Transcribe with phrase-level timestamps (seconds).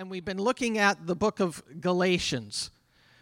[0.00, 2.70] and we've been looking at the book of Galatians.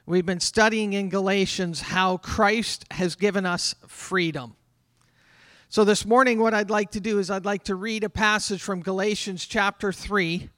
[0.07, 4.55] We've been studying in Galatians how Christ has given us freedom.
[5.69, 8.63] So, this morning, what I'd like to do is I'd like to read a passage
[8.63, 10.51] from Galatians chapter 3.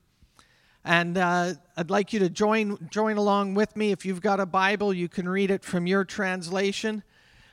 [0.85, 3.91] And uh, I'd like you to join, join along with me.
[3.91, 7.03] If you've got a Bible, you can read it from your translation.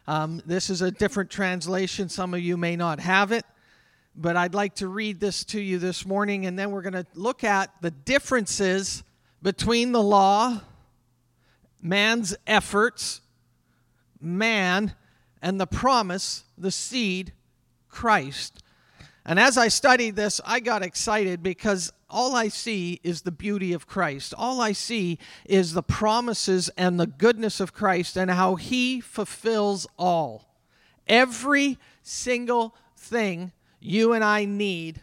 [0.08, 2.10] Um, this is a different translation.
[2.10, 3.46] Some of you may not have it.
[4.20, 7.06] But I'd like to read this to you this morning, and then we're going to
[7.14, 9.04] look at the differences
[9.44, 10.60] between the law,
[11.84, 13.22] man's efforts,
[14.20, 14.96] man,
[15.40, 17.32] and the promise, the seed
[17.90, 18.64] Christ.
[19.24, 23.72] And as I studied this, I got excited because all I see is the beauty
[23.74, 24.34] of Christ.
[24.36, 29.86] All I see is the promises and the goodness of Christ and how He fulfills
[29.96, 30.56] all.
[31.08, 35.02] Every single thing you and I need,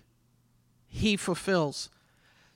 [0.87, 1.91] He fulfills.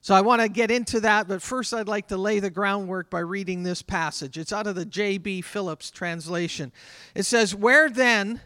[0.00, 3.10] So I want to get into that, but first I'd like to lay the groundwork
[3.10, 4.38] by reading this passage.
[4.38, 5.42] It's out of the J.B.
[5.42, 6.72] Phillips translation.
[7.14, 8.40] It says, Where then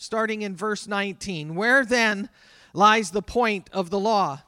[0.00, 1.54] starting in verse 19.
[1.54, 2.30] Where then
[2.72, 4.40] lies the point of the law?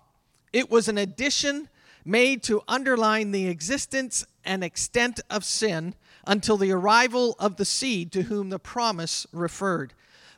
[0.52, 1.68] It was an addition
[2.04, 5.94] made to underline the existence and extent of sin
[6.26, 9.92] until the arrival of the seed to whom the promise referred.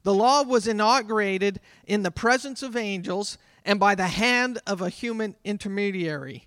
[0.04, 4.90] The law was inaugurated in the presence of angels and by the hand of a
[4.90, 6.46] human intermediary.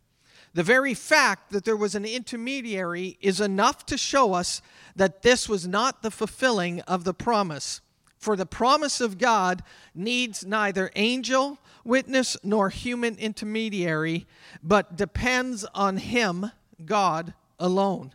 [0.53, 4.61] The very fact that there was an intermediary is enough to show us
[4.95, 7.81] that this was not the fulfilling of the promise.
[8.17, 9.63] For the promise of God
[9.93, 14.27] needs neither angel, witness, nor human intermediary,
[14.63, 16.51] but depends on Him,
[16.85, 18.13] God, alone.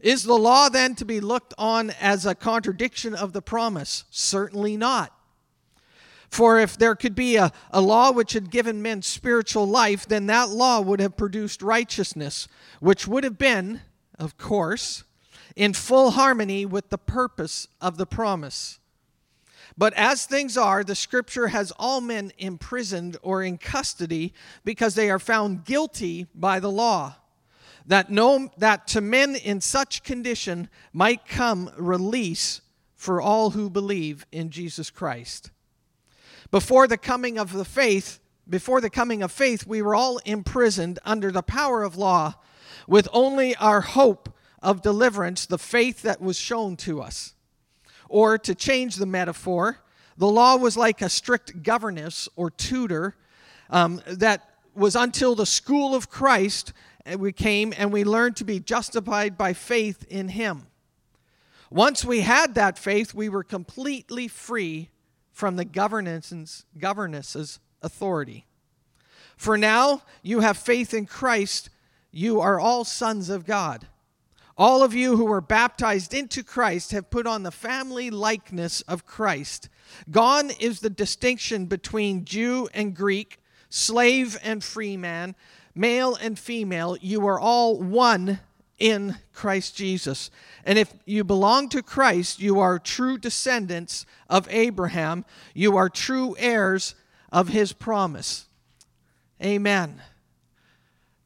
[0.00, 4.04] Is the law then to be looked on as a contradiction of the promise?
[4.10, 5.12] Certainly not.
[6.28, 10.26] For if there could be a, a law which had given men spiritual life, then
[10.26, 12.48] that law would have produced righteousness,
[12.80, 13.80] which would have been,
[14.18, 15.04] of course,
[15.54, 18.78] in full harmony with the purpose of the promise.
[19.78, 24.32] But as things are, the scripture has all men imprisoned or in custody
[24.64, 27.16] because they are found guilty by the law.
[27.86, 32.60] That, no, that to men in such condition might come release
[32.96, 35.50] for all who believe in Jesus Christ.
[36.50, 40.98] Before the coming of the faith, before the coming of faith, we were all imprisoned
[41.04, 42.34] under the power of law,
[42.88, 47.34] with only our hope of deliverance, the faith that was shown to us.
[48.08, 49.80] Or to change the metaphor,
[50.16, 53.16] the law was like a strict governess or tutor
[53.70, 56.72] um, that was until the school of Christ
[57.10, 60.66] uh, we came and we learned to be justified by faith in Him.
[61.70, 64.90] Once we had that faith, we were completely free
[65.32, 68.46] from the governess's, governess's authority.
[69.36, 71.68] For now, you have faith in Christ,
[72.10, 73.86] you are all sons of God.
[74.58, 79.04] All of you who were baptized into Christ have put on the family likeness of
[79.04, 79.68] Christ.
[80.10, 85.36] Gone is the distinction between Jew and Greek, slave and free man,
[85.76, 86.96] male and female.
[87.00, 88.40] You are all one
[88.78, 90.30] in Christ Jesus.
[90.64, 96.34] And if you belong to Christ, you are true descendants of Abraham, you are true
[96.38, 96.94] heirs
[97.30, 98.46] of his promise.
[99.42, 100.02] Amen.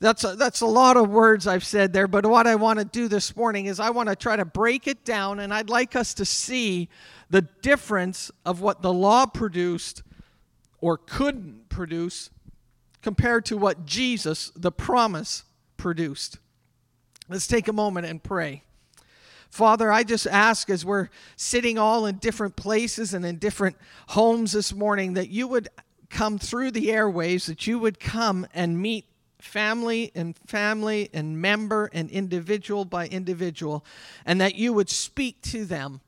[0.00, 2.86] That's a, that's a lot of words I've said there, but what I want to
[2.86, 5.94] do this morning is I want to try to break it down, and I'd like
[5.94, 6.88] us to see
[7.28, 10.02] the difference of what the law produced
[10.80, 12.30] or couldn't produce
[13.02, 15.44] compared to what Jesus, the promise,
[15.76, 16.38] produced.
[17.28, 18.64] Let's take a moment and pray.
[19.50, 23.76] Father, I just ask as we're sitting all in different places and in different
[24.08, 25.68] homes this morning that you would
[26.08, 29.06] come through the airwaves, that you would come and meet
[29.40, 33.84] family and family and member and individual by individual,
[34.24, 36.00] and that you would speak to them.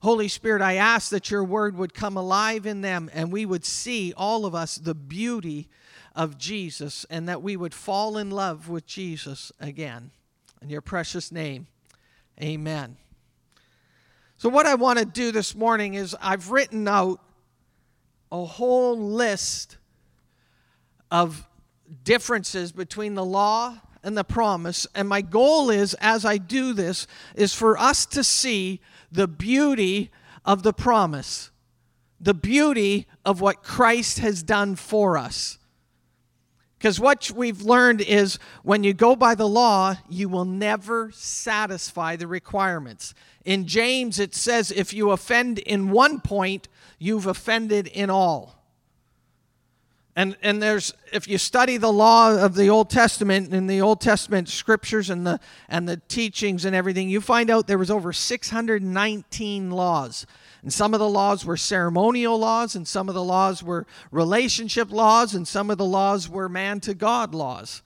[0.00, 3.64] Holy Spirit, I ask that your word would come alive in them and we would
[3.64, 5.68] see, all of us, the beauty
[6.14, 10.10] of Jesus and that we would fall in love with Jesus again.
[10.60, 11.66] In your precious name,
[12.42, 12.96] amen.
[14.36, 17.20] So, what I want to do this morning is I've written out
[18.30, 19.76] a whole list
[21.10, 21.48] of
[22.04, 24.86] differences between the law and the promise.
[24.94, 28.80] And my goal is, as I do this, is for us to see
[29.10, 30.10] the beauty
[30.44, 31.50] of the promise,
[32.20, 35.57] the beauty of what Christ has done for us.
[36.78, 42.14] Because what we've learned is when you go by the law, you will never satisfy
[42.14, 43.14] the requirements.
[43.44, 48.54] In James, it says if you offend in one point, you've offended in all.
[50.14, 54.00] And, and there's if you study the law of the Old Testament and the Old
[54.00, 55.38] Testament scriptures and the
[55.68, 60.26] and the teachings and everything, you find out there was over 619 laws.
[60.62, 64.90] And some of the laws were ceremonial laws, and some of the laws were relationship
[64.90, 67.82] laws, and some of the laws were man to God laws.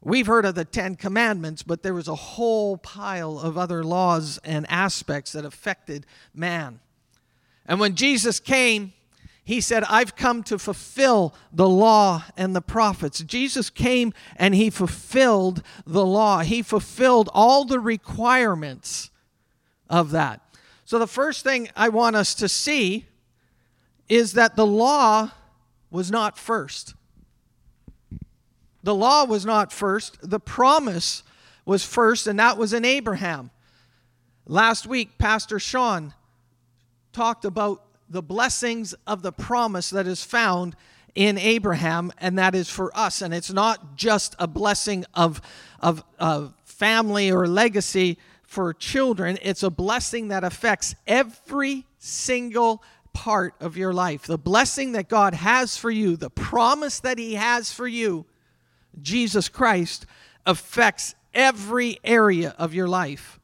[0.00, 4.38] We've heard of the Ten Commandments, but there was a whole pile of other laws
[4.44, 6.80] and aspects that affected man.
[7.66, 8.92] And when Jesus came,
[9.44, 13.20] he said, I've come to fulfill the law and the prophets.
[13.20, 19.10] Jesus came and he fulfilled the law, he fulfilled all the requirements
[19.90, 20.42] of that.
[20.88, 23.04] So, the first thing I want us to see
[24.08, 25.32] is that the law
[25.90, 26.94] was not first.
[28.84, 31.24] The law was not first, the promise
[31.66, 33.50] was first, and that was in Abraham.
[34.46, 36.14] Last week, Pastor Sean
[37.12, 40.74] talked about the blessings of the promise that is found
[41.14, 43.20] in Abraham, and that is for us.
[43.20, 45.42] And it's not just a blessing of,
[45.80, 48.16] of, of family or legacy
[48.48, 54.22] for children, it's a blessing that affects every single part of your life.
[54.22, 58.24] The blessing that God has for you, the promise that He has for you,
[59.02, 60.06] Jesus Christ,
[60.46, 63.38] affects every area of your life.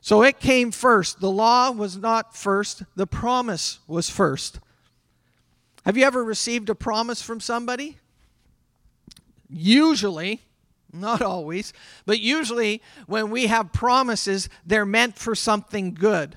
[0.00, 1.18] So it came first.
[1.18, 4.60] The law was not first, the promise was first.
[5.84, 7.98] Have you ever received a promise from somebody?
[9.48, 10.40] Usually,
[10.92, 11.72] not always,
[12.06, 16.36] but usually when we have promises, they're meant for something good.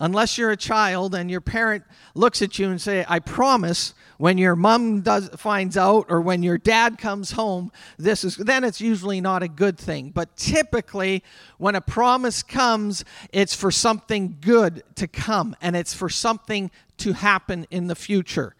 [0.00, 1.82] Unless you're a child and your parent
[2.14, 6.42] looks at you and say, "I promise," when your mom does finds out or when
[6.42, 10.10] your dad comes home this is then it's usually not a good thing.
[10.10, 11.24] But typically
[11.56, 17.12] when a promise comes it's for something good to come and it's for something to
[17.14, 18.54] happen in the future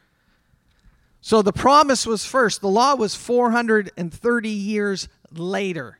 [1.20, 5.99] so the promise was first the law was 430 years later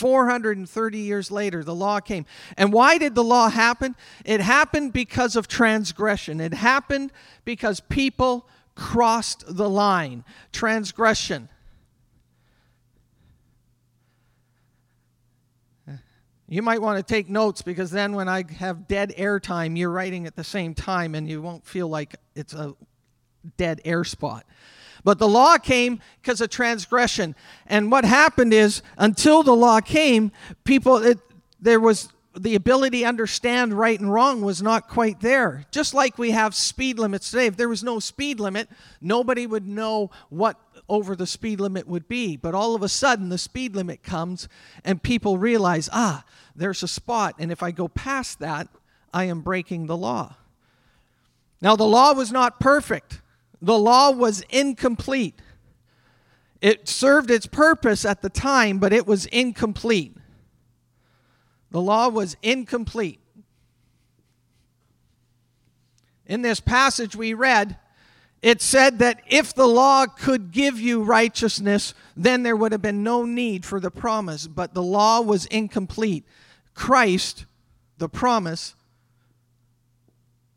[0.00, 2.24] 430 years later, the law came.
[2.56, 3.94] And why did the law happen?
[4.24, 6.40] It happened because of transgression.
[6.40, 7.12] It happened
[7.44, 10.24] because people crossed the line.
[10.52, 11.50] Transgression.
[16.48, 19.90] You might want to take notes because then when I have dead air time, you're
[19.90, 22.74] writing at the same time and you won't feel like it's a
[23.56, 24.44] dead air spot.
[25.02, 27.34] But the law came because of transgression.
[27.66, 30.30] And what happened is, until the law came,
[30.64, 31.18] people, it,
[31.60, 35.64] there was the ability to understand right and wrong was not quite there.
[35.70, 37.46] Just like we have speed limits today.
[37.46, 38.68] If there was no speed limit,
[39.00, 40.56] nobody would know what
[40.88, 42.36] over the speed limit would be.
[42.36, 44.48] But all of a sudden, the speed limit comes,
[44.84, 48.68] and people realize, ah, there's a spot, and if I go past that,
[49.14, 50.36] I am breaking the law.
[51.62, 53.20] Now, the law was not perfect,
[53.62, 55.40] the law was incomplete.
[56.60, 60.16] It served its purpose at the time, but it was incomplete.
[61.70, 63.20] The law was incomplete.
[66.26, 67.76] In this passage we read,
[68.42, 73.02] it said that if the law could give you righteousness, then there would have been
[73.02, 74.46] no need for the promise.
[74.46, 76.24] But the law was incomplete.
[76.74, 77.46] Christ,
[77.98, 78.74] the promise,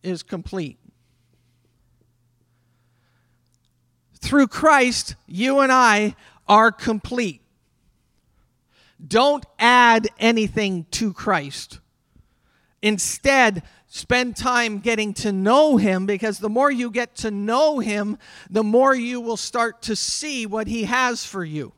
[0.01, 0.77] is complete.
[4.23, 6.15] Through Christ, you and I
[6.47, 7.41] are complete.
[9.05, 11.81] Don't add anything to Christ.
[12.81, 18.17] Instead, spend time getting to know Him because the more you get to know Him,
[18.50, 21.74] the more you will start to see what He has for you.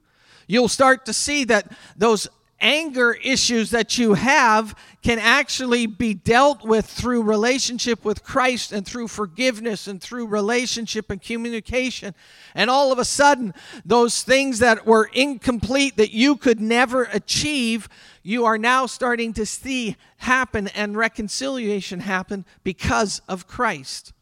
[0.48, 2.27] You'll start to see that those
[2.62, 8.85] anger issues that you have can actually be dealt with through relationship with Christ and
[8.85, 12.15] through forgiveness and through relationship and communication.
[12.55, 13.53] And all of a sudden,
[13.85, 17.88] those things that were incomplete that you could never achieve,
[18.24, 24.13] you are now starting to see happen and reconciliation happen because of Christ.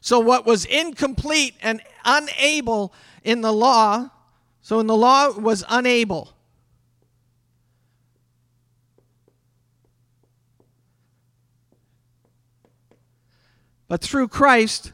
[0.00, 2.92] So, what was incomplete and unable
[3.24, 4.10] in the law,
[4.62, 6.34] so in the law was unable
[13.88, 14.92] But through Christ,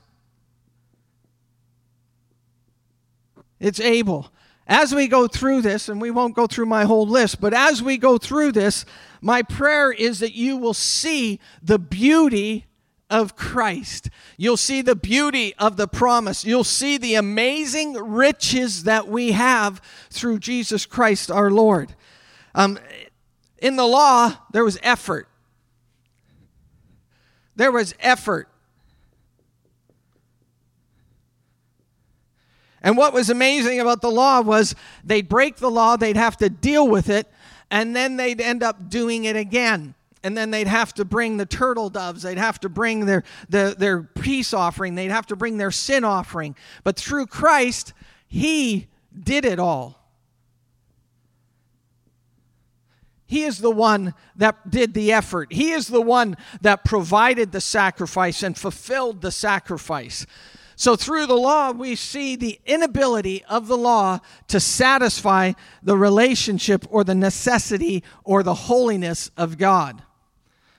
[3.59, 4.31] it's able.
[4.67, 7.83] As we go through this, and we won't go through my whole list, but as
[7.83, 8.87] we go through this,
[9.21, 12.67] my prayer is that you will see the beauty
[13.11, 14.09] of Christ.
[14.37, 16.45] You'll see the beauty of the promise.
[16.45, 21.95] You'll see the amazing riches that we have through Jesus Christ our Lord.
[22.55, 22.79] Um,
[23.59, 25.29] in the law, there was effort.
[27.57, 28.49] There was effort.
[32.85, 36.51] And what was amazing about the law was they'd break the law, they'd have to
[36.51, 37.27] deal with it,
[37.71, 39.95] and then they'd end up doing it again.
[40.23, 43.75] And then they'd have to bring the turtle doves, they'd have to bring their, the,
[43.77, 46.57] their peace offering, they'd have to bring their sin offering.
[46.85, 47.95] But through Christ,
[48.29, 48.89] He
[49.19, 49.99] did it all.
[53.27, 55.51] He is the one that did the effort.
[55.51, 60.27] He is the one that provided the sacrifice and fulfilled the sacrifice.
[60.77, 65.53] So, through the law, we see the inability of the law to satisfy
[65.83, 70.03] the relationship or the necessity or the holiness of God.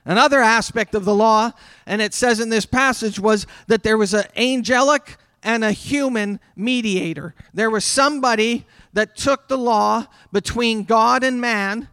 [0.04, 1.50] Another aspect of the law,
[1.86, 6.40] and it says in this passage, was that there was an angelic and a human
[6.54, 7.34] mediator.
[7.54, 11.88] There was somebody that took the law between God and man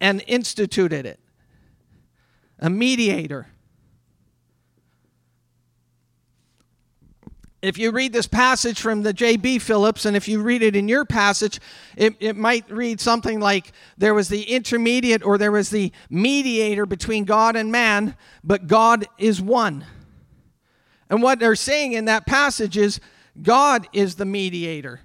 [0.00, 1.20] and instituted it.
[2.58, 3.48] A mediator.
[7.62, 9.60] If you read this passage from the J.B.
[9.60, 11.60] Phillips, and if you read it in your passage,
[11.96, 16.86] it, it might read something like there was the intermediate or there was the mediator
[16.86, 19.86] between God and man, but God is one.
[21.08, 22.98] And what they're saying in that passage is
[23.40, 25.00] God is the mediator.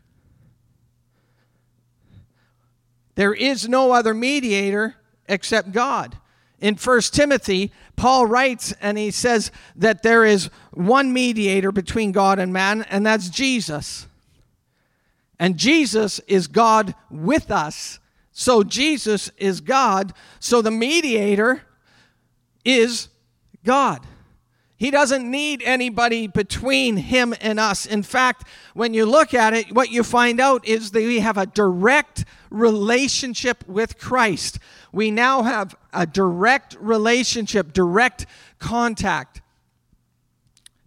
[3.13, 4.95] There is no other mediator
[5.27, 6.17] except God.
[6.59, 12.39] In 1 Timothy, Paul writes and he says that there is one mediator between God
[12.39, 14.07] and man, and that's Jesus.
[15.39, 17.99] And Jesus is God with us.
[18.31, 20.13] So Jesus is God.
[20.39, 21.63] So the mediator
[22.65, 23.09] is
[23.63, 24.05] God.
[24.77, 27.87] He doesn't need anybody between him and us.
[27.87, 31.37] In fact, when you look at it, what you find out is that we have
[31.37, 34.59] a direct relationship with Christ.
[34.91, 38.27] We now have a direct relationship, direct
[38.59, 39.41] contact.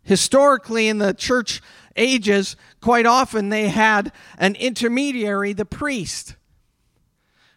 [0.04, 1.60] Historically, in the church
[1.96, 6.36] ages, quite often they had an intermediary, the priest.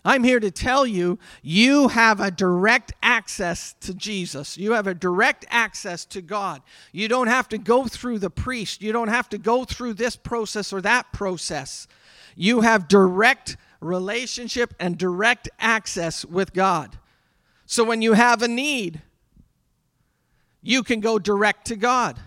[0.05, 4.57] I'm here to tell you, you have a direct access to Jesus.
[4.57, 6.61] You have a direct access to God.
[6.91, 8.81] You don't have to go through the priest.
[8.81, 11.87] You don't have to go through this process or that process.
[12.35, 16.97] You have direct relationship and direct access with God.
[17.65, 19.01] So when you have a need,
[20.61, 22.19] you can go direct to God.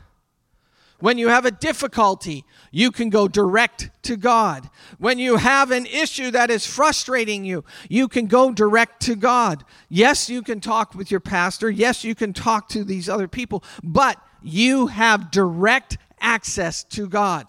[0.98, 4.70] When you have a difficulty, you can go direct to God.
[4.98, 9.64] When you have an issue that is frustrating you, you can go direct to God.
[9.90, 11.68] Yes, you can talk with your pastor.
[11.68, 17.46] Yes, you can talk to these other people, but you have direct access to God.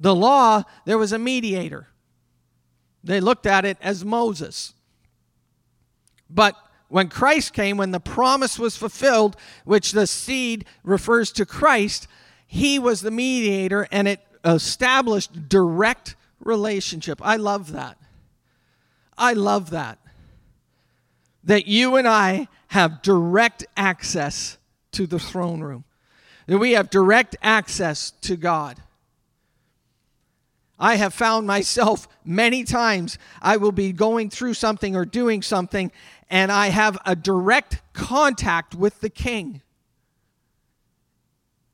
[0.00, 1.88] The law, there was a mediator.
[3.04, 4.72] They looked at it as Moses.
[6.30, 6.56] But
[6.88, 12.08] when Christ came, when the promise was fulfilled, which the seed refers to Christ,
[12.46, 17.20] he was the mediator and it established direct relationship.
[17.22, 17.98] I love that.
[19.18, 19.98] I love that.
[21.44, 24.58] That you and I have direct access
[24.92, 25.84] to the throne room,
[26.46, 28.78] that we have direct access to God.
[30.78, 35.90] I have found myself many times, I will be going through something or doing something,
[36.28, 39.62] and I have a direct contact with the king.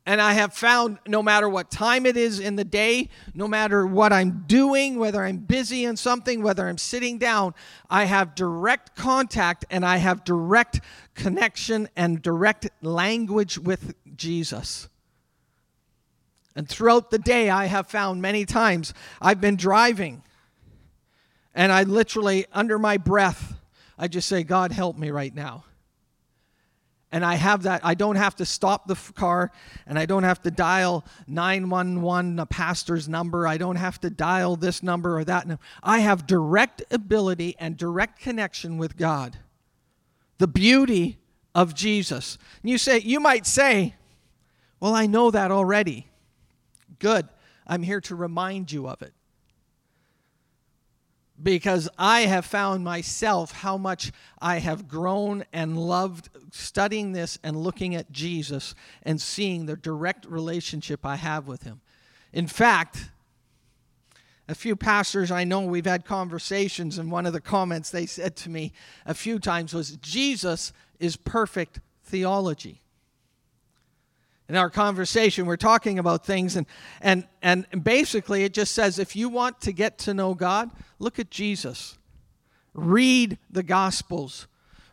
[0.05, 3.87] And I have found no matter what time it is in the day, no matter
[3.87, 7.55] what I'm doing, whether I'm busy in something, whether I'm sitting down,
[7.89, 10.81] I have direct contact and I have direct
[11.15, 14.89] connection and direct language with Jesus.
[16.57, 20.25] And throughout the day, I have found many times I've been driving
[21.55, 23.55] and I literally, under my breath,
[23.97, 25.65] I just say, God, help me right now
[27.13, 27.83] and I have that.
[27.85, 29.53] I don't have to stop the car
[29.87, 33.47] and I don't have to dial 911, a pastor's number.
[33.47, 35.63] I don't have to dial this number or that number.
[35.83, 39.39] I have direct ability and direct connection with God.
[40.39, 41.19] The beauty
[41.55, 42.39] of Jesus.
[42.63, 43.95] And you say, you might say,
[44.81, 46.09] well, I know that already.
[46.99, 47.29] Good.
[47.67, 49.13] I'm here to remind you of it
[51.43, 57.57] because I have found myself how much I have grown and loved studying this and
[57.57, 61.81] looking at Jesus and seeing the direct relationship I have with him.
[62.33, 63.11] In fact,
[64.49, 68.37] a few pastors I know, we've had conversations, and one of the comments they said
[68.37, 68.73] to me
[69.07, 72.82] a few times was Jesus is perfect theology
[74.49, 76.67] in our conversation we're talking about things and
[77.01, 81.19] and and basically it just says if you want to get to know god look
[81.19, 81.99] at jesus.
[82.75, 84.47] Read the gospels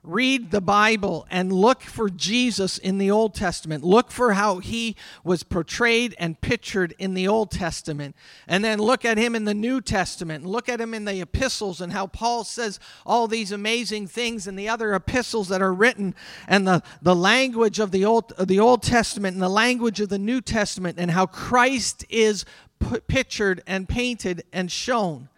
[0.03, 3.83] read the Bible and look for Jesus in the Old Testament.
[3.83, 8.15] Look for how he was portrayed and pictured in the Old Testament.
[8.47, 10.45] And then look at him in the New Testament.
[10.45, 14.55] Look at him in the epistles and how Paul says all these amazing things in
[14.55, 16.15] the other epistles that are written
[16.47, 20.19] and the, the language of the Old, the Old Testament and the language of the
[20.19, 22.45] New Testament and how Christ is
[22.79, 25.28] p- pictured and painted and shown.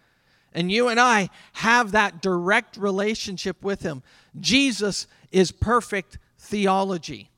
[0.54, 4.02] And you and I have that direct relationship with Him.
[4.38, 7.30] Jesus is perfect theology.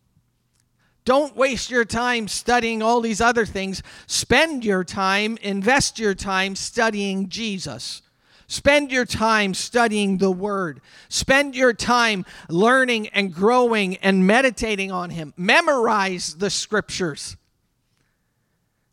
[1.04, 3.82] Don't waste your time studying all these other things.
[4.06, 8.00] Spend your time, invest your time studying Jesus.
[8.46, 10.80] Spend your time studying the Word.
[11.08, 15.34] Spend your time learning and growing and meditating on Him.
[15.36, 17.36] Memorize the Scriptures.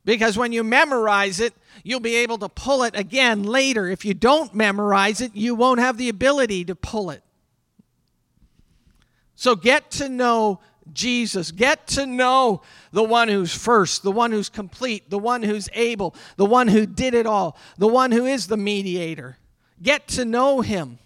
[0.04, 1.54] Because when you memorize it,
[1.84, 3.88] you'll be able to pull it again later.
[3.88, 7.24] If you don't memorize it, you won't have the ability to pull it.
[9.36, 10.60] So get to know
[10.94, 11.52] Jesus.
[11.52, 16.16] Get to know the one who's first, the one who's complete, the one who's able,
[16.38, 19.38] the one who did it all, the one who is the mediator.
[19.82, 21.00] Get to know him.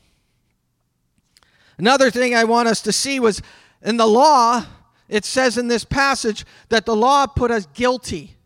[1.78, 3.42] Another thing I want us to see was
[3.82, 4.66] in the law,
[5.10, 8.38] it says in this passage that the law put us guilty.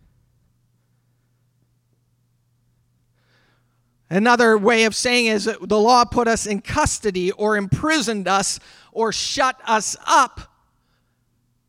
[4.10, 8.60] Another way of saying is the law put us in custody or imprisoned us
[8.92, 10.42] or shut us up.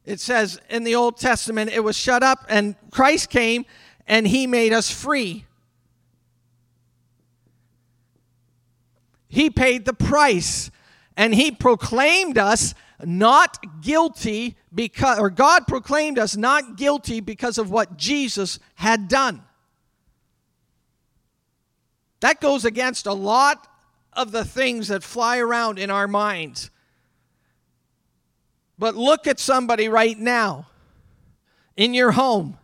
[0.06, 3.66] It says in the Old Testament it was shut up, and Christ came
[4.06, 5.44] and he made us free.
[9.28, 10.70] He paid the price
[11.16, 17.70] and he proclaimed us not guilty because or God proclaimed us not guilty because of
[17.70, 19.42] what Jesus had done.
[22.20, 23.66] That goes against a lot
[24.12, 26.70] of the things that fly around in our minds.
[28.78, 30.66] But look at somebody right now
[31.76, 32.56] in your home.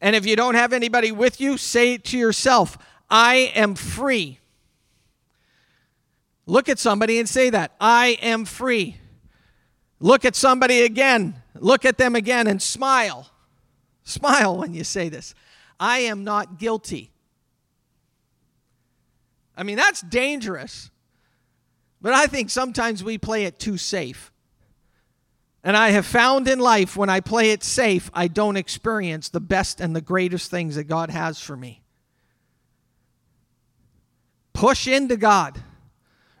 [0.00, 2.78] And if you don't have anybody with you, say it to yourself
[3.10, 4.38] I am free.
[6.46, 8.96] Look at somebody and say that I am free.
[10.00, 11.42] Look at somebody again.
[11.54, 13.30] Look at them again and smile.
[14.04, 15.34] Smile when you say this.
[15.78, 17.10] I am not guilty.
[19.58, 20.90] I mean, that's dangerous.
[22.00, 24.30] But I think sometimes we play it too safe.
[25.64, 29.40] And I have found in life when I play it safe, I don't experience the
[29.40, 31.82] best and the greatest things that God has for me.
[34.52, 35.60] Push into God.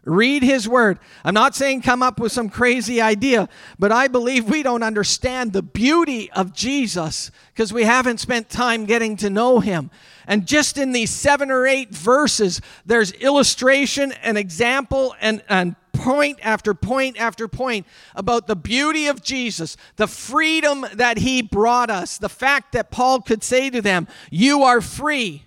[0.08, 0.98] Read His Word.
[1.24, 5.52] I'm not saying come up with some crazy idea, but I believe we don't understand
[5.52, 9.90] the beauty of Jesus because we haven't spent time getting to know Him.
[10.26, 16.38] And just in these seven or eight verses, there's illustration and example and, and point
[16.42, 22.16] after point after point about the beauty of Jesus, the freedom that He brought us,
[22.16, 25.44] the fact that Paul could say to them, You are free,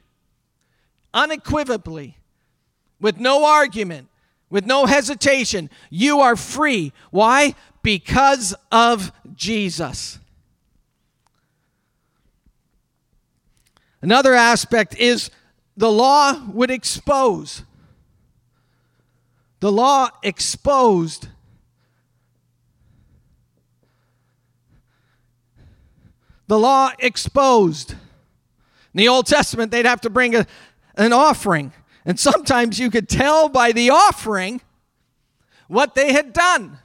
[1.13, 2.17] unequivocally,
[3.00, 4.08] with no argument
[4.51, 5.71] with no hesitation.
[5.89, 6.93] You are free.
[7.09, 7.55] Why?
[7.81, 10.19] Because of Jesus.
[14.03, 15.31] Another aspect is
[15.75, 17.63] the law would expose.
[19.59, 21.27] The law exposed
[26.51, 27.91] the law exposed.
[27.91, 27.97] In
[28.95, 30.45] the Old Testament, they'd have to bring a,
[30.97, 31.71] an offering.
[32.05, 34.61] And sometimes you could tell by the offering
[35.67, 36.79] what they had done.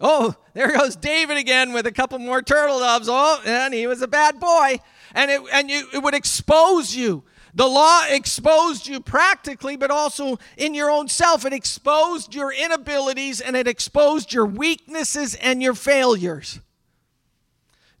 [0.00, 3.08] Oh, there goes David again with a couple more turtle doves.
[3.10, 4.80] Oh, and he was a bad boy.
[5.14, 7.24] And it, and you, it would expose you.
[7.54, 11.44] The law exposed you practically, but also in your own self.
[11.44, 16.60] It exposed your inabilities and it exposed your weaknesses and your failures.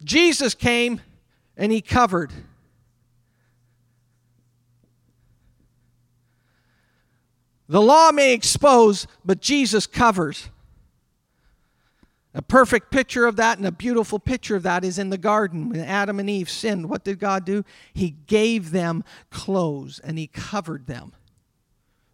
[0.04, 1.00] Jesus came
[1.56, 2.30] and he covered
[7.68, 10.48] The law may expose, but Jesus covers.
[12.34, 15.70] A perfect picture of that and a beautiful picture of that is in the garden
[15.70, 16.88] when Adam and Eve sinned.
[16.88, 17.64] What did God do?
[17.92, 21.12] He gave them clothes and He covered them.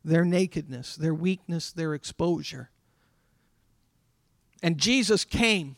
[0.05, 2.71] Their nakedness, their weakness, their exposure.
[4.63, 5.77] And Jesus came.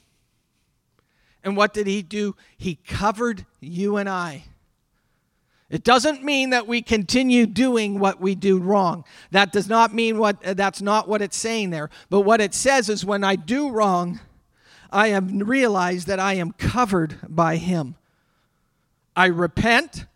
[1.42, 2.36] And what did He do?
[2.56, 4.44] He covered you and I.
[5.68, 9.04] It doesn't mean that we continue doing what we do wrong.
[9.32, 11.90] That does not mean what that's not what it's saying there.
[12.08, 14.20] But what it says is when I do wrong,
[14.92, 17.96] I have realized that I am covered by him.
[19.16, 20.06] I repent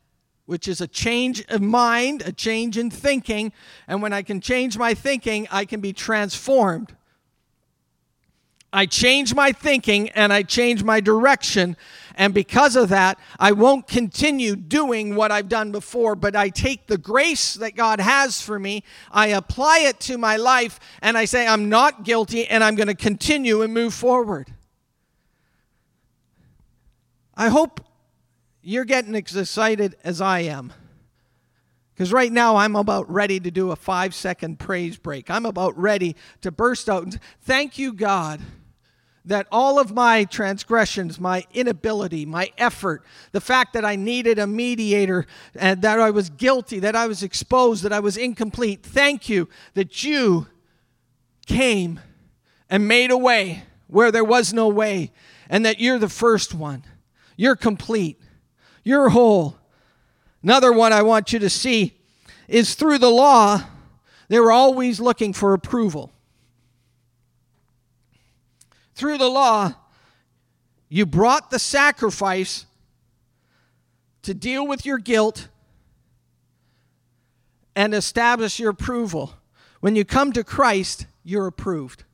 [0.50, 3.52] which is a change of mind, a change in thinking.
[3.86, 6.96] And when I can change my thinking, I can be transformed.
[8.72, 11.76] I change my thinking and I change my direction.
[12.14, 16.87] And because of that, I won't continue doing what I've done before, but I take
[16.87, 21.24] the grace that God has for me, I apply it to my life, and I
[21.24, 24.52] say, I'm not guilty, and I'm going to continue and move forward.
[27.35, 27.80] I hope
[28.62, 30.72] you're getting as excited as I am.
[31.94, 35.30] Because right now I'm about ready to do a five second praise break.
[35.30, 38.40] I'm about ready to burst out thank you, God,
[39.24, 44.46] that all of my transgressions, my inability, my effort, the fact that I needed a
[44.46, 49.28] mediator and that I was guilty, that I was exposed, that I was incomplete, thank
[49.28, 50.46] you that you
[51.46, 52.00] came
[52.70, 55.11] and made a way where there was no way,
[55.48, 56.85] and that you're the first one.
[57.37, 58.20] You're complete.
[58.85, 59.56] You're whole.
[60.42, 61.98] Another one I want you to see
[62.46, 63.62] is through the law,
[64.28, 66.12] they were always looking for approval.
[69.00, 69.72] Through the law,
[70.90, 72.66] you brought the sacrifice
[74.20, 75.48] to deal with your guilt
[77.74, 79.32] and establish your approval.
[79.80, 82.04] When you come to Christ, you're approved.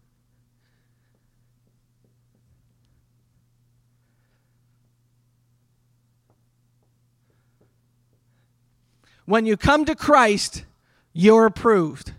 [9.25, 10.65] When you come to Christ,
[11.13, 12.13] you're approved.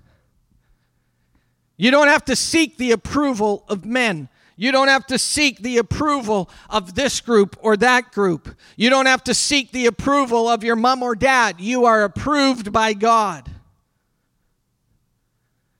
[1.77, 4.27] You don't have to seek the approval of men.
[4.57, 8.49] You don't have to seek the approval of this group or that group.
[8.75, 11.61] You don't have to seek the approval of your mom or dad.
[11.61, 13.51] You are approved by God.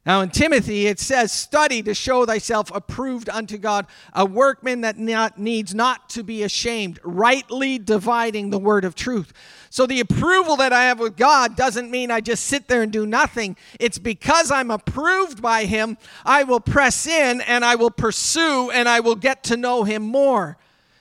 [0.06, 4.98] Now, in Timothy, it says, Study to show thyself approved unto God, a workman that
[4.98, 9.34] not, needs not to be ashamed, rightly dividing the word of truth.
[9.78, 12.92] So, the approval that I have with God doesn't mean I just sit there and
[12.92, 13.56] do nothing.
[13.80, 18.90] It's because I'm approved by Him, I will press in and I will pursue and
[18.90, 20.58] I will get to know Him more.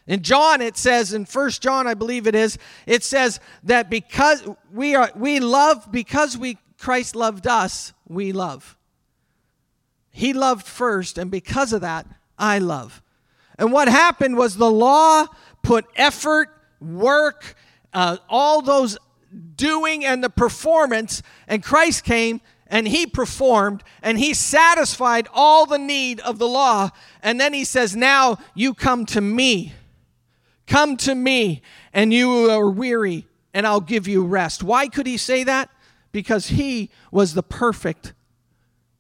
[0.07, 4.47] In John, it says, in First John, I believe it is, it says that because
[4.71, 8.77] we are we love, because we Christ loved us, we love.
[10.11, 12.07] He loved first, and because of that,
[12.39, 13.03] I love.
[13.59, 15.29] And what happened was the law
[15.63, 17.57] put effort, work,
[17.97, 18.99] uh, all those
[19.57, 25.79] doing and the performance, and Christ came and he performed and he satisfied all the
[25.79, 26.91] need of the law.
[27.23, 29.73] And then he says, Now you come to me.
[30.67, 34.63] Come to me, and you are weary, and I'll give you rest.
[34.63, 35.71] Why could he say that?
[36.13, 38.13] Because he was the perfect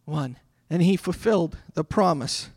[0.05, 0.39] one
[0.71, 2.49] and he fulfilled the promise.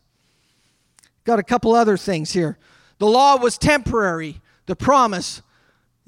[1.24, 2.56] Got a couple other things here.
[2.98, 5.42] The law was temporary, the promise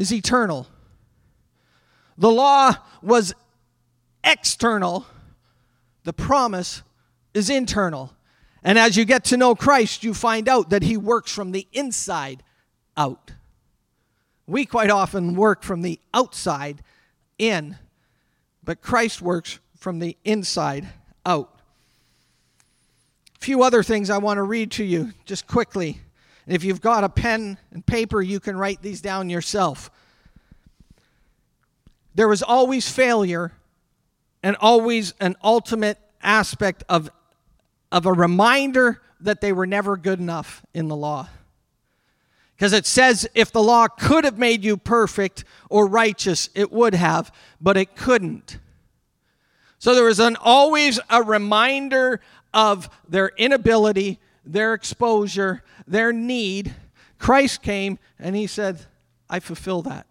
[0.02, 0.66] is eternal.
[2.18, 3.32] The law was
[4.24, 5.06] external,
[6.02, 6.82] the promise
[7.32, 8.12] is internal.
[8.64, 11.68] And as you get to know Christ, you find out that he works from the
[11.72, 12.42] inside
[12.96, 13.30] out.
[14.48, 16.82] We quite often work from the outside
[17.38, 17.76] in,
[18.64, 20.88] but Christ works from the inside
[21.24, 21.50] out
[23.36, 26.00] A few other things I want to read to you just quickly.
[26.46, 29.90] And if you've got a pen and paper, you can write these down yourself.
[32.14, 33.52] There was always failure
[34.42, 37.10] and always an ultimate aspect of,
[37.90, 41.28] of a reminder that they were never good enough in the law.
[42.56, 46.94] Because it says if the law could have made you perfect or righteous, it would
[46.94, 48.58] have, but it couldn't.
[49.78, 52.20] So there was an, always a reminder
[52.54, 56.74] of their inability, their exposure, their need,
[57.18, 58.86] Christ came and he said,
[59.30, 60.06] I fulfill that.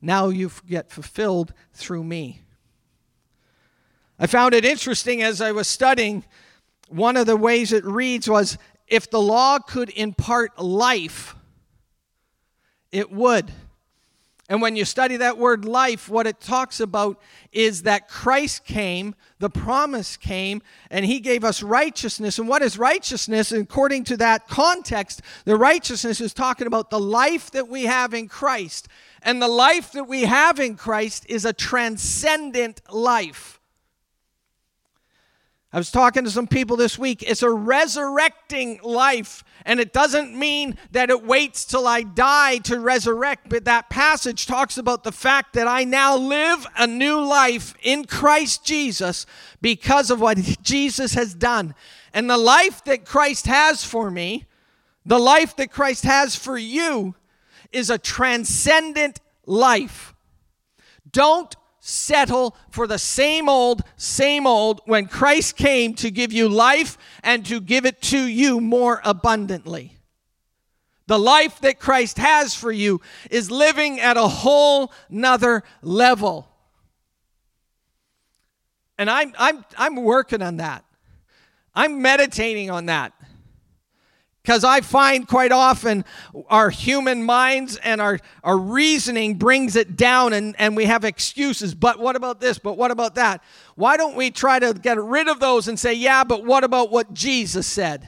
[0.00, 2.42] Now you get fulfilled through me.
[4.18, 6.24] I found it interesting as I was studying.
[6.88, 11.34] One of the ways it reads was if the law could impart life,
[12.92, 13.52] it would.
[14.48, 19.16] And when you study that word life, what it talks about is that Christ came,
[19.40, 22.38] the promise came, and he gave us righteousness.
[22.38, 23.50] And what is righteousness?
[23.50, 28.28] According to that context, the righteousness is talking about the life that we have in
[28.28, 28.86] Christ.
[29.22, 33.60] And the life that we have in Christ is a transcendent life.
[35.72, 37.22] I was talking to some people this week.
[37.22, 39.44] It's a resurrecting life.
[39.64, 44.46] And it doesn't mean that it waits till I die to resurrect, but that passage
[44.46, 49.26] talks about the fact that I now live a new life in Christ Jesus
[49.60, 51.74] because of what Jesus has done.
[52.14, 54.46] And the life that Christ has for me,
[55.04, 57.16] the life that Christ has for you,
[57.72, 60.14] is a transcendent life.
[61.10, 61.54] Don't
[61.86, 67.46] settle for the same old, same old when Christ came to give you life and
[67.46, 69.96] to give it to you more abundantly.
[71.06, 76.48] The life that Christ has for you is living at a whole nother level.
[78.98, 80.84] And I'm, I'm, I'm working on that.
[81.72, 83.12] I'm meditating on that.
[84.46, 86.04] Because I find quite often
[86.48, 91.74] our human minds and our, our reasoning brings it down and, and we have excuses.
[91.74, 92.56] But what about this?
[92.56, 93.42] But what about that?
[93.74, 96.92] Why don't we try to get rid of those and say, yeah, but what about
[96.92, 98.06] what Jesus said?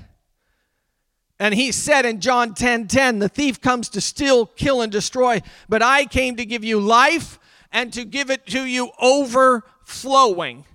[1.41, 5.41] And he said in John 10 10, the thief comes to steal, kill, and destroy,
[5.69, 7.41] but I came to give you life
[7.73, 10.67] and to give it to you overflowing.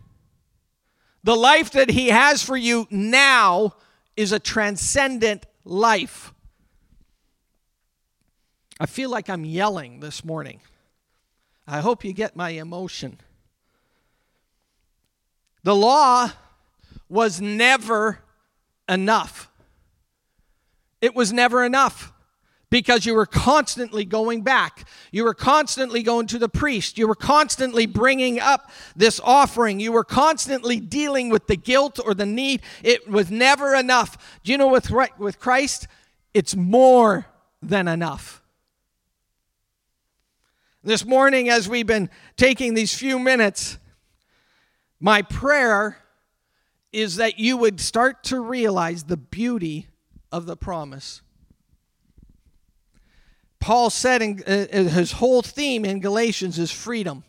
[1.23, 3.75] The life that he has for you now
[4.17, 6.33] is a transcendent life.
[8.79, 10.61] I feel like I'm yelling this morning.
[11.67, 13.19] I hope you get my emotion.
[15.63, 16.31] The law
[17.09, 18.19] was never
[18.89, 19.49] enough.
[21.01, 22.12] It was never enough
[22.73, 24.87] because you were constantly going back.
[25.11, 26.97] You were constantly going to the priest.
[26.97, 29.79] You were constantly bringing up this offering.
[29.79, 32.63] You were constantly dealing with the guilt or the need.
[32.81, 34.39] It was never enough.
[34.43, 35.87] Do you know with, with Christ?
[36.33, 37.27] It's more
[37.61, 38.41] than enough.
[40.83, 43.77] This morning, as we've been taking these few minutes,
[44.99, 45.99] my prayer
[46.91, 49.89] is that you would start to realize the beauty
[50.31, 51.21] of the promise.
[53.63, 57.23] Paul said in uh, uh, his whole theme in Galatians is freedom.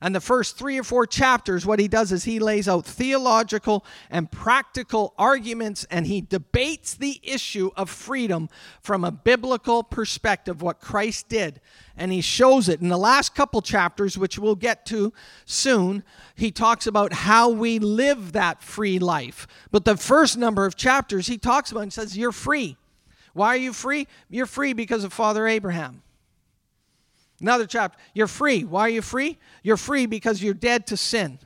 [0.00, 3.84] And the first three or four chapters, what he does is he lays out theological
[4.08, 8.48] and practical arguments and he debates the issue of freedom
[8.80, 11.60] from a biblical perspective, what Christ did.
[11.96, 12.80] And he shows it.
[12.80, 15.12] In the last couple chapters, which we'll get to
[15.46, 16.04] soon,
[16.36, 19.48] he talks about how we live that free life.
[19.72, 22.76] But the first number of chapters, he talks about and says, You're free.
[23.32, 24.06] Why are you free?
[24.28, 26.02] You're free because of Father Abraham.
[27.40, 28.62] Another chapter, you're free.
[28.64, 29.38] Why are you free?
[29.62, 31.38] You're free because you're dead to sin.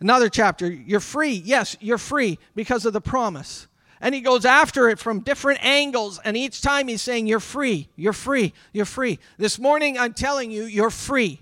[0.00, 1.42] Another chapter, you're free.
[1.44, 3.66] Yes, you're free because of the promise.
[4.00, 7.88] And he goes after it from different angles, and each time he's saying, You're free,
[7.96, 9.18] you're free, you're free.
[9.38, 11.40] This morning, I'm telling you, you're free.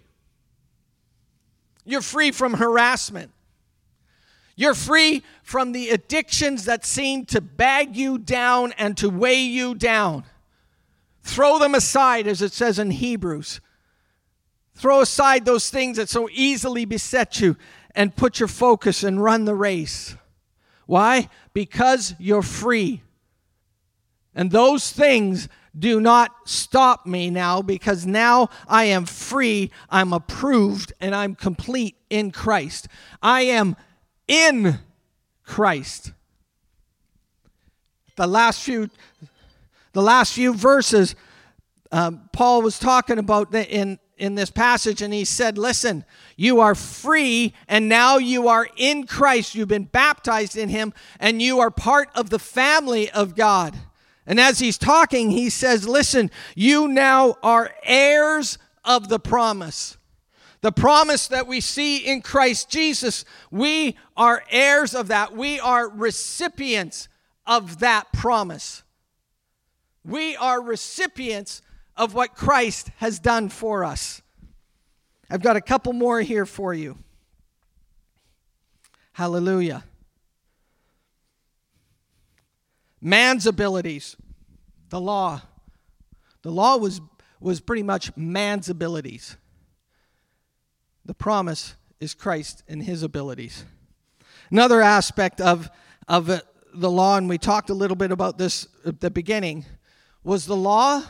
[1.85, 3.33] You're free from harassment.
[4.57, 9.75] You're free from the addictions that seem to bag you down and to weigh you
[9.75, 10.25] down.
[11.23, 13.61] Throw them aside, as it says in Hebrews.
[14.75, 17.59] Throw aside those things that so easily beset you
[17.95, 20.17] and put your focus and run the race.
[20.87, 21.29] Why?
[21.53, 23.03] Because you're free.
[24.35, 30.95] And those things do not stop me now because now I am free, I'm approved,
[31.01, 32.89] and I'm complete in Christ.
[33.23, 33.77] I am
[34.27, 34.79] in
[35.45, 36.13] Christ.
[38.17, 38.91] The last few,
[39.93, 41.15] the last few verses,
[41.93, 46.05] um, Paul was talking about in in this passage, and he said, "Listen,
[46.37, 49.55] you are free, and now you are in Christ.
[49.55, 53.77] You've been baptized in Him, and you are part of the family of God."
[54.27, 59.97] And as he's talking, he says, "Listen, you now are heirs of the promise."
[60.65, 65.37] The promise that we see in Christ Jesus, we are heirs of that.
[65.37, 67.07] We are recipients
[67.47, 68.83] of that promise.
[70.07, 71.61] We are recipients
[71.99, 74.23] of what Christ has done for us.
[75.29, 76.97] I've got a couple more here for you.
[79.13, 79.85] Hallelujah.
[83.03, 84.17] Man's abilities,
[84.89, 85.43] the law.
[86.41, 87.03] The law was,
[87.39, 89.37] was pretty much man's abilities.
[91.05, 93.65] The promise is Christ and his abilities.
[94.51, 95.71] Another aspect of,
[96.09, 96.41] of uh,
[96.73, 99.65] the law, and we talked a little bit about this at the beginning,
[100.23, 101.03] was the law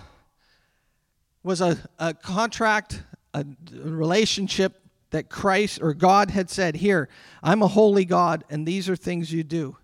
[1.42, 3.02] was a, a contract,
[3.34, 4.80] a relationship
[5.10, 7.08] that Christ or God had said, Here,
[7.42, 9.76] I'm a holy God, and these are things you do.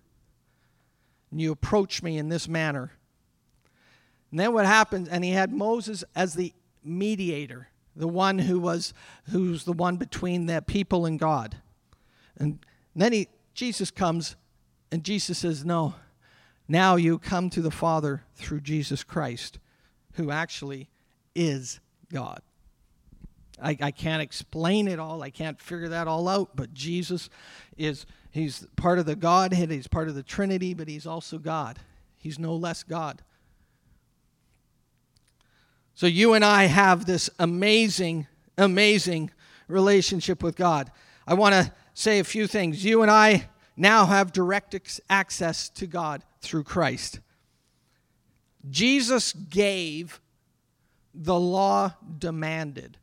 [1.29, 2.91] And you approach me in this manner.
[4.31, 8.93] And then what happens, and he had Moses as the mediator the one who was
[9.29, 11.57] who's the one between the people and God.
[12.37, 12.59] And
[12.95, 14.35] then he Jesus comes
[14.91, 15.95] and Jesus says, "No.
[16.67, 19.59] Now you come to the Father through Jesus Christ,
[20.13, 20.89] who actually
[21.35, 21.79] is
[22.11, 22.41] God."
[23.61, 25.21] I, I can't explain it all.
[25.21, 27.29] I can't figure that all out, but Jesus
[27.77, 31.79] is he's part of the Godhead, he's part of the Trinity, but he's also God.
[32.17, 33.21] He's no less God.
[35.95, 38.27] So you and I have this amazing,
[38.57, 39.31] amazing
[39.67, 40.91] relationship with God.
[41.27, 42.83] I want to say a few things.
[42.83, 47.19] You and I now have direct access to God through Christ.
[48.69, 50.21] Jesus gave,
[51.13, 52.97] the law demanded.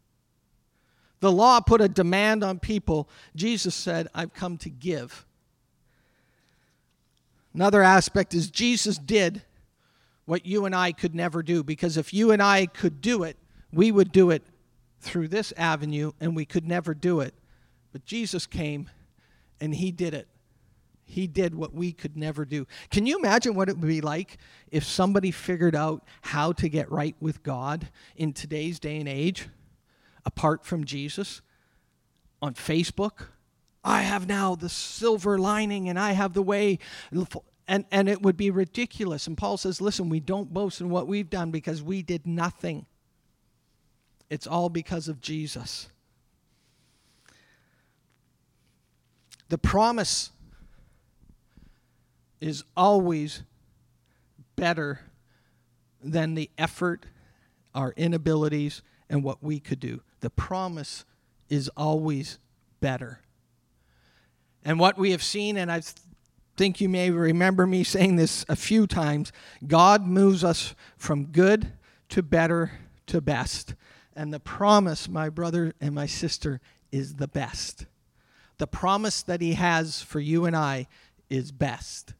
[1.20, 3.08] The law put a demand on people.
[3.34, 5.26] Jesus said, I've come to give.
[7.54, 9.42] Another aspect is Jesus did
[10.28, 13.38] what you and I could never do because if you and I could do it,
[13.72, 14.42] we would do it
[15.00, 17.32] through this avenue and we could never do it.
[17.92, 18.90] But Jesus came
[19.58, 20.28] and he did it.
[21.06, 22.66] He did what we could never do.
[22.90, 24.36] Can you imagine what it would be like
[24.70, 29.48] if somebody figured out how to get right with God in today's day and age
[30.26, 31.40] apart from Jesus
[32.42, 33.28] on Facebook?
[33.82, 36.80] I have now the silver lining and I have the way.
[37.70, 39.26] And, and it would be ridiculous.
[39.26, 42.86] And Paul says, listen, we don't boast in what we've done because we did nothing.
[44.30, 45.88] It's all because of Jesus.
[49.50, 50.30] The promise
[52.40, 53.42] is always
[54.56, 55.00] better
[56.02, 57.04] than the effort,
[57.74, 60.00] our inabilities, and what we could do.
[60.20, 61.04] The promise
[61.50, 62.38] is always
[62.80, 63.20] better.
[64.64, 65.82] And what we have seen, and I
[66.58, 69.32] think you may remember me saying this a few times
[69.66, 71.72] God moves us from good
[72.08, 72.72] to better
[73.06, 73.74] to best.
[74.16, 77.86] And the promise, my brother and my sister, is the best.
[78.58, 80.88] The promise that He has for you and I
[81.30, 82.14] is best.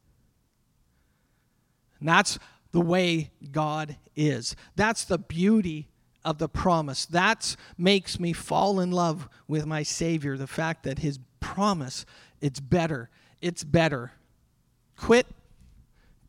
[1.99, 2.39] And that's
[2.71, 4.55] the way God is.
[4.77, 5.89] That's the beauty
[6.25, 7.07] of the promise.
[7.07, 10.37] That makes me fall in love with my Savior.
[10.37, 12.07] The fact that His promise,
[12.41, 13.11] it's better.
[13.41, 14.13] It's better.
[15.01, 15.27] Quit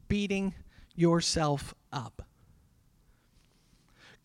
[0.07, 0.53] beating
[0.95, 2.21] yourself up.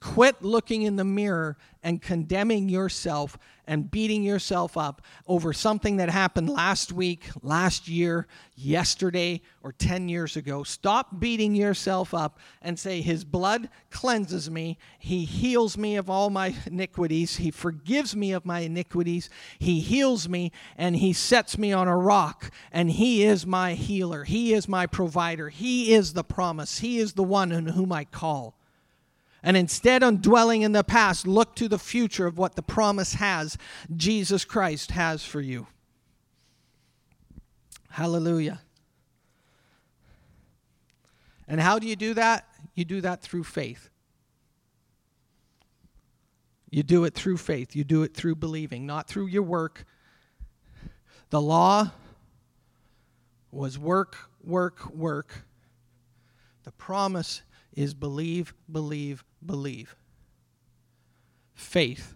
[0.00, 6.10] Quit looking in the mirror and condemning yourself and beating yourself up over something that
[6.10, 10.62] happened last week, last year, yesterday, or 10 years ago.
[10.62, 14.78] Stop beating yourself up and say, His blood cleanses me.
[14.98, 17.36] He heals me of all my iniquities.
[17.36, 19.30] He forgives me of my iniquities.
[19.58, 22.50] He heals me and He sets me on a rock.
[22.72, 24.24] And He is my healer.
[24.24, 25.48] He is my provider.
[25.48, 26.78] He is the promise.
[26.78, 28.56] He is the one in whom I call.
[29.46, 33.14] And instead of dwelling in the past, look to the future of what the promise
[33.14, 33.58] has,
[33.94, 35.66] Jesus Christ has for you.
[37.90, 38.62] Hallelujah.
[41.46, 42.48] And how do you do that?
[42.74, 43.90] You do that through faith.
[46.70, 47.76] You do it through faith.
[47.76, 49.84] You do it through believing, not through your work.
[51.28, 51.90] The law
[53.52, 55.44] was work, work, work.
[56.64, 57.42] The promise
[57.76, 59.96] is believe, believe, believe.
[61.54, 62.14] Faith.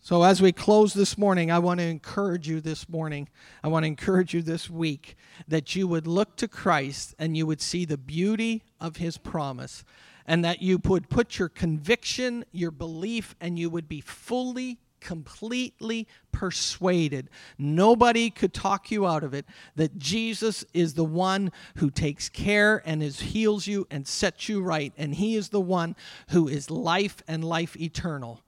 [0.00, 3.28] So, as we close this morning, I want to encourage you this morning,
[3.62, 5.16] I want to encourage you this week
[5.48, 9.82] that you would look to Christ and you would see the beauty of his promise,
[10.26, 16.08] and that you would put your conviction, your belief, and you would be fully completely
[16.32, 22.28] persuaded, nobody could talk you out of it, that Jesus is the one who takes
[22.28, 25.94] care and is, heals you and sets you right, and He is the one
[26.30, 28.43] who is life and life eternal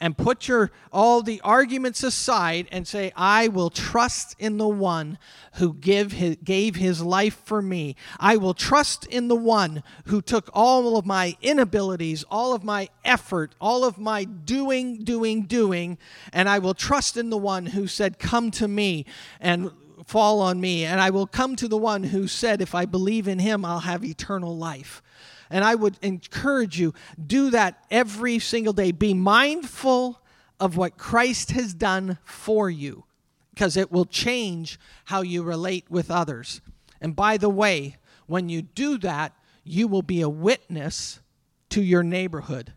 [0.00, 5.18] and put your all the arguments aside and say i will trust in the one
[5.54, 7.96] who give his, gave his life for me.
[8.18, 12.88] I will trust in the one who took all of my inabilities all of my
[13.04, 15.98] effort all of my doing doing doing
[16.32, 19.04] and i will trust in the one who said come to me
[19.40, 19.70] and
[20.06, 23.28] fall on me and i will come to the one who said if i believe
[23.28, 25.02] in him i'll have eternal life
[25.50, 28.92] and I would encourage you, do that every single day.
[28.92, 30.20] Be mindful
[30.60, 33.04] of what Christ has done for you
[33.52, 36.60] because it will change how you relate with others.
[37.00, 39.34] And by the way, when you do that,
[39.64, 41.20] you will be a witness
[41.70, 42.72] to your neighborhood.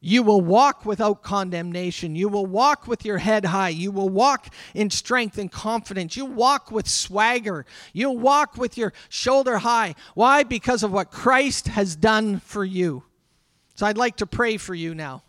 [0.00, 2.14] You will walk without condemnation.
[2.14, 3.70] You will walk with your head high.
[3.70, 6.16] You will walk in strength and confidence.
[6.16, 7.66] You walk with swagger.
[7.92, 9.96] You'll walk with your shoulder high.
[10.14, 10.44] Why?
[10.44, 13.02] Because of what Christ has done for you.
[13.74, 15.24] So I'd like to pray for you now.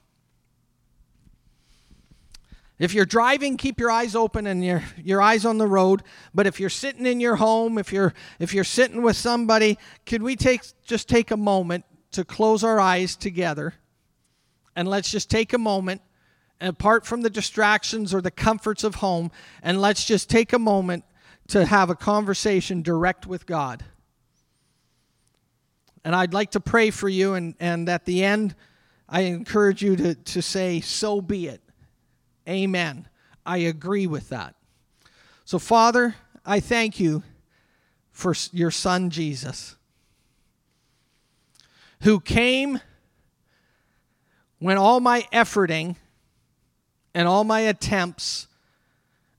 [2.78, 6.04] If you're driving, keep your eyes open and your, your eyes on the road.
[6.34, 10.24] But if you're sitting in your home, if you're if you're sitting with somebody, could
[10.24, 13.74] we take just take a moment to close our eyes together?
[14.80, 16.02] And let's just take a moment,
[16.62, 19.30] apart from the distractions or the comforts of home,
[19.62, 21.04] and let's just take a moment
[21.50, 23.84] to have a conversation direct with God.
[26.06, 28.56] And I'd like to pray for you, and, and at the end,
[29.10, 31.62] I encourage you to, to say, So be it.
[32.48, 33.10] Amen.
[33.46, 34.56] I agree with that.
[35.44, 36.16] So, Father,
[36.46, 37.24] I thank you
[38.14, 39.76] for your Son Jesus,
[42.04, 42.80] who came
[44.60, 45.95] when all my efforting
[47.14, 48.47] and all my attempts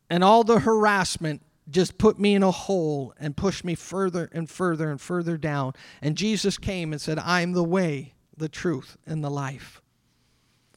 [0.09, 4.51] and all the harassment just put me in a hole and pushed me further and
[4.51, 5.73] further and further down.
[6.03, 9.81] And Jesus came and said, I'm the way, the truth, and the life.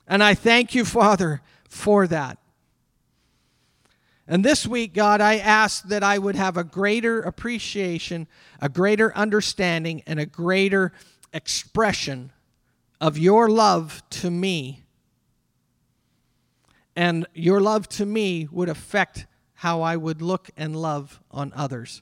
[0.07, 2.37] And I thank you, Father, for that.
[4.27, 8.27] And this week, God, I ask that I would have a greater appreciation,
[8.61, 10.93] a greater understanding, and a greater
[11.33, 12.31] expression
[13.03, 14.81] of your love to me
[16.95, 19.25] and your love to me would affect
[19.55, 22.01] how I would look and love on others.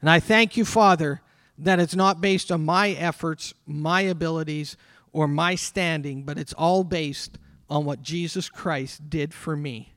[0.00, 1.20] And I thank you, Father,
[1.58, 4.78] that it's not based on my efforts, my abilities,
[5.12, 7.36] or my standing, but it's all based
[7.68, 9.92] on what Jesus Christ did for me.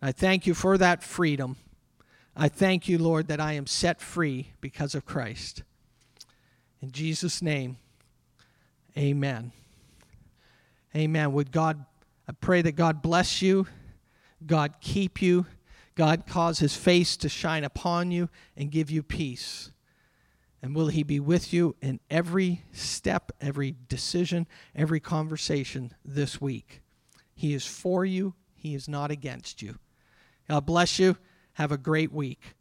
[0.00, 1.56] I thank you for that freedom.
[2.36, 5.64] I thank you, Lord, that I am set free because of Christ.
[6.80, 7.78] In Jesus' name,
[8.96, 9.52] amen.
[10.96, 11.32] Amen.
[11.32, 11.84] Would God
[12.26, 13.66] I pray that God bless you,
[14.46, 15.46] God keep you,
[15.94, 19.70] God cause his face to shine upon you and give you peace.
[20.62, 26.80] And will he be with you in every step, every decision, every conversation this week?
[27.34, 29.78] He is for you, he is not against you.
[30.48, 31.18] God bless you.
[31.54, 32.54] Have a great week.